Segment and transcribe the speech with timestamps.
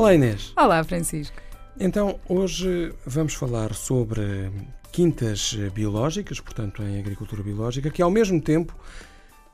[0.00, 0.54] Olá Inês.
[0.56, 1.36] Olá Francisco.
[1.78, 4.50] Então, hoje vamos falar sobre
[4.90, 8.74] quintas biológicas, portanto, em agricultura biológica, que ao mesmo tempo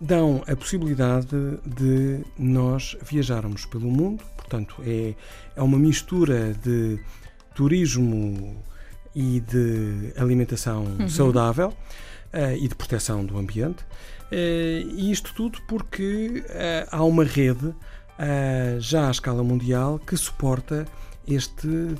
[0.00, 1.36] dão a possibilidade
[1.66, 4.22] de nós viajarmos pelo mundo.
[4.36, 5.16] Portanto, é,
[5.56, 7.00] é uma mistura de
[7.52, 8.62] turismo
[9.16, 11.08] e de alimentação uhum.
[11.08, 13.82] saudável uh, e de proteção do ambiente.
[14.30, 17.74] Uh, e isto tudo porque uh, há uma rede
[18.78, 20.86] já à escala mundial que suporta
[21.26, 21.96] este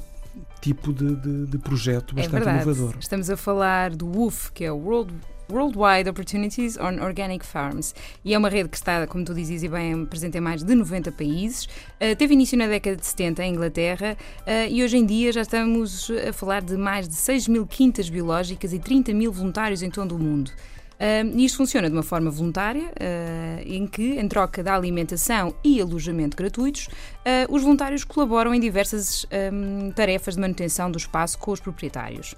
[0.60, 2.96] tipo de, de, de projeto é bastante é inovador.
[2.98, 5.14] Estamos a falar do WOOF, que é o World
[5.50, 7.94] Worldwide Opportunities on Organic Farms.
[8.24, 10.74] E é uma rede que está, como tu dizes e bem, presente em mais de
[10.74, 11.64] 90 países.
[11.64, 15.42] Uh, teve início na década de 70 em Inglaterra uh, e hoje em dia já
[15.42, 19.90] estamos a falar de mais de 6 mil quintas biológicas e 30 mil voluntários em
[19.90, 20.50] todo o mundo.
[20.96, 25.80] Uh, isto funciona de uma forma voluntária, uh, em que, em troca da alimentação e
[25.80, 31.52] alojamento gratuitos, uh, os voluntários colaboram em diversas um, tarefas de manutenção do espaço com
[31.52, 32.34] os proprietários.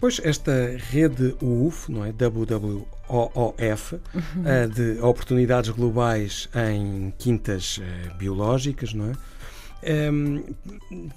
[0.00, 2.12] Pois esta rede UF, não é?
[2.12, 4.68] WWOOF, uhum.
[4.72, 7.80] de oportunidades globais em quintas
[8.16, 10.12] biológicas, não é?
[10.12, 10.44] Um,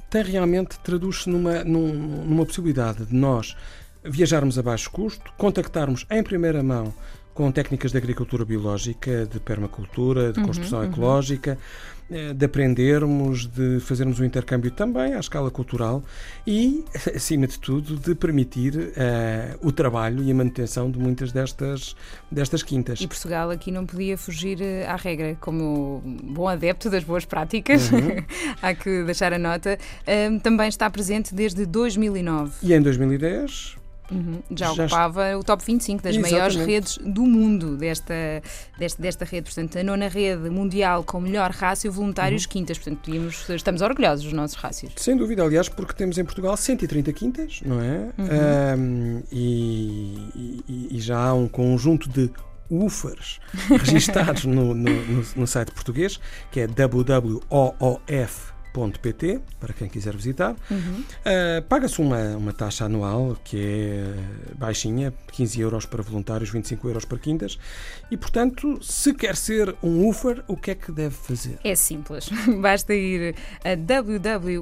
[0.09, 3.55] tem realmente, traduz-se numa, numa possibilidade de nós
[4.03, 6.93] viajarmos a baixo custo, contactarmos em primeira mão
[7.33, 11.57] com técnicas de agricultura biológica, de permacultura, de uhum, construção uhum, ecológica,
[12.09, 12.33] uhum.
[12.33, 16.03] de aprendermos, de fazermos um intercâmbio também à escala cultural
[16.45, 16.83] e,
[17.15, 21.95] acima de tudo, de permitir uh, o trabalho e a manutenção de muitas destas,
[22.29, 22.99] destas quintas.
[22.99, 27.89] E Portugal aqui não podia fugir eh, à regra, como bom adepto das boas práticas,
[27.91, 28.23] uhum.
[28.61, 32.51] há que deixar a nota, uh, também está presente desde 2009.
[32.61, 34.41] E em 2010 Uhum.
[34.51, 36.33] Já, já, ocupava o top 25 das Exatamente.
[36.33, 38.41] maiores redes do mundo desta,
[38.77, 39.45] desta, desta rede.
[39.45, 42.49] Portanto, a nona rede mundial com melhor rácio voluntários uhum.
[42.49, 42.77] quintas.
[42.77, 44.93] Portanto, tínhamos, estamos orgulhosos dos nossos rácios.
[44.97, 48.11] Sem dúvida, aliás, porque temos em Portugal 130 quintas, não é?
[48.17, 48.79] Uhum.
[48.79, 52.29] Um, e, e, e já há um conjunto de
[52.69, 53.39] UFAs
[53.79, 56.19] registados no, no, no, no, site português,
[56.51, 58.60] que é www.oof.com
[59.01, 60.55] pt para quem quiser visitar.
[60.69, 61.01] Uhum.
[61.01, 64.13] Uh, Paga-se uma, uma taxa anual que é
[64.55, 67.59] baixinha, 15 euros para voluntários, 25 euros para quintas.
[68.09, 71.59] E, portanto, se quer ser um UFER, o que é que deve fazer?
[71.63, 72.29] É simples.
[72.61, 74.61] Basta ir a www.uf.pt,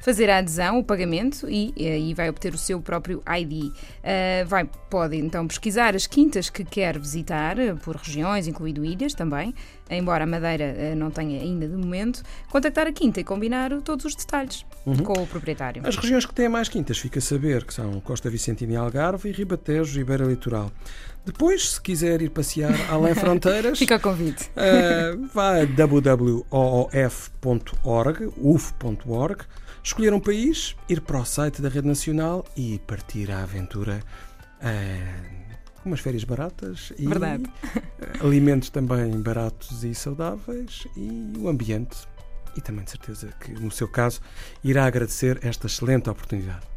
[0.00, 3.64] fazer a adesão, o pagamento e aí vai obter o seu próprio ID.
[3.64, 3.72] Uh,
[4.04, 9.54] ah, vai, pode então pesquisar as quintas que quer visitar, por regiões, incluindo ilhas também,
[9.90, 14.14] embora a Madeira não tenha ainda de momento, contactar a quinta e combinar todos os
[14.16, 14.96] detalhes uhum.
[14.96, 15.82] com o proprietário.
[15.86, 19.28] As regiões que têm mais quintas, fica a saber que são Costa Vicentina e Algarve
[19.28, 20.72] e Ribatejo e Beira Litoral.
[21.24, 24.50] Depois, se quiser ir passear além fronteiras, fica o convite.
[24.50, 26.42] Uh, vá a www.oof.org,
[28.36, 29.44] uf.org,
[29.82, 34.00] escolher um país, ir para o site da Rede Nacional e partir à aventura.
[34.60, 35.44] Uh,
[35.84, 37.44] umas férias baratas e Verdade.
[38.24, 41.96] alimentos também baratos e saudáveis e o ambiente.
[42.56, 44.20] E também de certeza que, no seu caso,
[44.62, 46.73] irá agradecer esta excelente oportunidade.